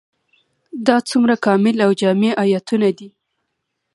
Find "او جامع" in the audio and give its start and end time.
1.85-2.31